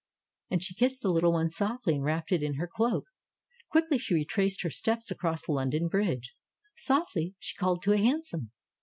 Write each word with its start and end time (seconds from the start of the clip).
And 0.49 0.63
she 0.63 0.73
kissed 0.73 1.03
the 1.03 1.11
little 1.11 1.31
one 1.31 1.47
softly 1.51 1.93
and 1.93 2.03
wrapped 2.03 2.31
it 2.31 2.41
in 2.41 2.55
her 2.55 2.65
cloak. 2.65 3.05
Quickly 3.69 3.99
she 3.99 4.15
retraced 4.15 4.63
her 4.63 4.71
steps 4.71 5.11
across 5.11 5.47
Lon 5.47 5.69
don 5.69 5.89
Bridge. 5.89 6.33
Softly 6.75 7.35
she 7.37 7.55
called 7.55 7.83
to 7.83 7.93
a 7.93 7.97
hansom. 7.99 8.49